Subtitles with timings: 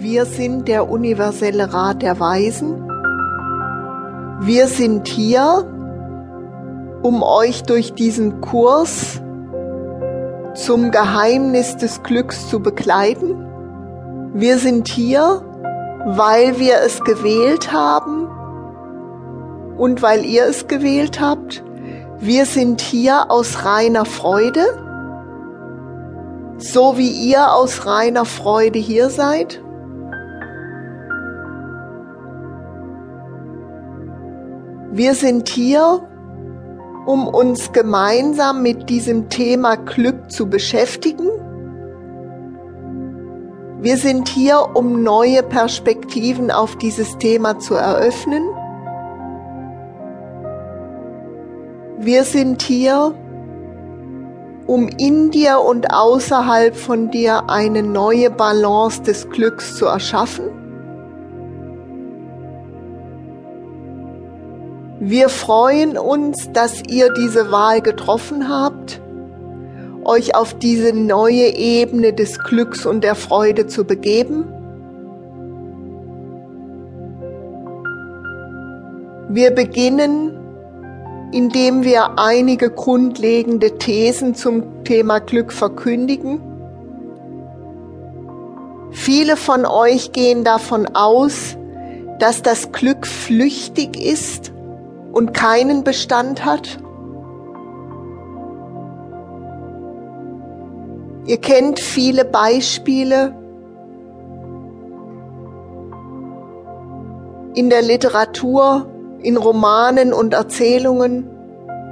[0.00, 2.88] Wir sind der universelle Rat der Weisen.
[4.40, 5.66] Wir sind hier,
[7.02, 9.20] um euch durch diesen Kurs
[10.54, 13.44] zum Geheimnis des Glücks zu begleiten.
[14.34, 15.42] Wir sind hier,
[16.06, 18.28] weil wir es gewählt haben
[19.78, 21.64] und weil ihr es gewählt habt.
[22.20, 24.64] Wir sind hier aus reiner Freude,
[26.58, 29.60] so wie ihr aus reiner Freude hier seid.
[34.90, 36.00] Wir sind hier,
[37.04, 41.28] um uns gemeinsam mit diesem Thema Glück zu beschäftigen.
[43.80, 48.42] Wir sind hier, um neue Perspektiven auf dieses Thema zu eröffnen.
[51.98, 53.14] Wir sind hier,
[54.66, 60.57] um in dir und außerhalb von dir eine neue Balance des Glücks zu erschaffen.
[65.00, 69.00] Wir freuen uns, dass ihr diese Wahl getroffen habt,
[70.04, 74.44] euch auf diese neue Ebene des Glücks und der Freude zu begeben.
[79.30, 80.38] Wir beginnen
[81.30, 86.40] indem wir einige grundlegende Thesen zum Thema Glück verkündigen.
[88.90, 91.56] Viele von euch gehen davon aus,
[92.18, 94.52] dass das Glück flüchtig ist
[95.12, 96.78] und keinen Bestand hat.
[101.26, 103.34] Ihr kennt viele Beispiele
[107.54, 108.86] in der Literatur,
[109.20, 111.28] in Romanen und Erzählungen,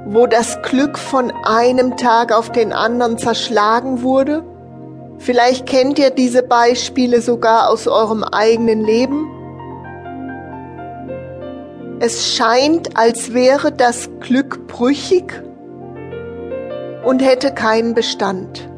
[0.07, 4.43] wo das Glück von einem Tag auf den anderen zerschlagen wurde?
[5.19, 9.29] Vielleicht kennt ihr diese Beispiele sogar aus eurem eigenen Leben.
[11.99, 15.41] Es scheint, als wäre das Glück brüchig
[17.03, 18.69] und hätte keinen Bestand.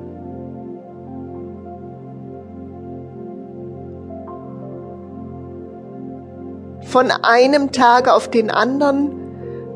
[6.86, 9.12] Von einem Tag auf den anderen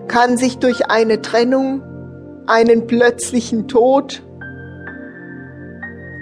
[0.07, 1.83] kann sich durch eine Trennung,
[2.47, 4.23] einen plötzlichen Tod,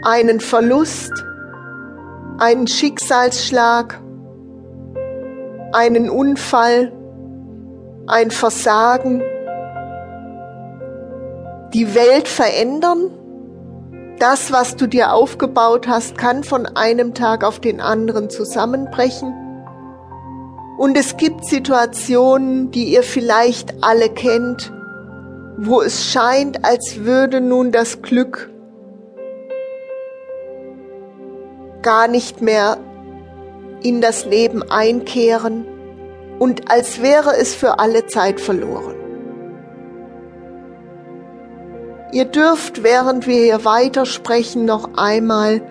[0.04, 1.14] einen Verlust,
[2.40, 4.02] einen Schicksalsschlag,
[5.72, 6.92] einen Unfall,
[8.12, 9.22] ein Versagen,
[11.74, 13.10] die Welt verändern.
[14.20, 19.34] Das, was du dir aufgebaut hast, kann von einem Tag auf den anderen zusammenbrechen.
[20.78, 24.74] Und es gibt Situationen, die ihr vielleicht alle kennt,
[25.58, 28.50] wo es scheint, als würde nun das Glück
[31.82, 32.78] gar nicht mehr
[33.82, 35.71] in das Leben einkehren
[36.42, 38.96] und als wäre es für alle Zeit verloren.
[42.12, 45.62] Ihr dürft, während wir hier weitersprechen, noch einmal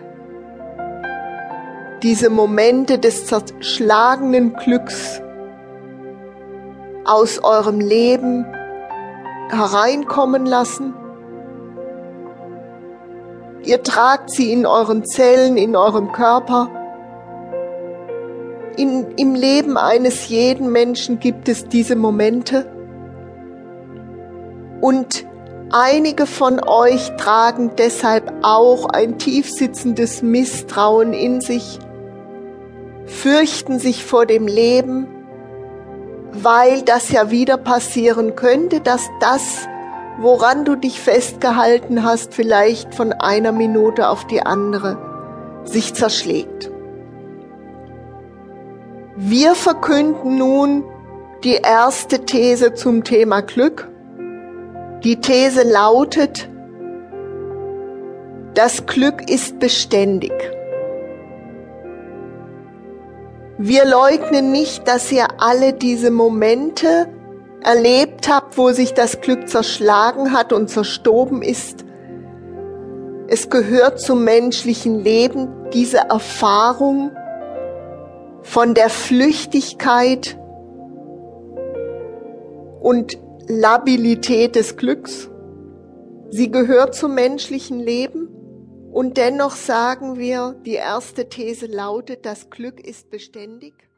[2.04, 5.20] diese Momente des zerschlagenen Glücks
[7.04, 8.46] aus eurem Leben
[9.50, 10.94] hereinkommen lassen.
[13.64, 16.79] Ihr tragt sie in euren Zellen, in eurem Körper.
[18.76, 22.66] In, Im Leben eines jeden Menschen gibt es diese Momente.
[24.80, 25.26] Und
[25.70, 31.78] einige von euch tragen deshalb auch ein tiefsitzendes Misstrauen in sich
[33.10, 35.06] fürchten sich vor dem Leben,
[36.32, 39.68] weil das ja wieder passieren könnte, dass das,
[40.18, 44.96] woran du dich festgehalten hast, vielleicht von einer Minute auf die andere
[45.64, 46.70] sich zerschlägt.
[49.22, 50.82] Wir verkünden nun
[51.44, 53.86] die erste These zum Thema Glück.
[55.04, 56.48] Die These lautet,
[58.54, 60.32] das Glück ist beständig.
[63.58, 67.06] Wir leugnen nicht, dass ihr alle diese Momente
[67.62, 71.84] erlebt habt, wo sich das Glück zerschlagen hat und zerstoben ist.
[73.28, 77.10] Es gehört zum menschlichen Leben, diese Erfahrung
[78.42, 80.38] von der Flüchtigkeit
[82.80, 85.28] und Labilität des Glücks.
[86.30, 88.28] Sie gehört zum menschlichen Leben.
[88.92, 93.89] Und dennoch sagen wir, die erste These lautet, das Glück ist beständig.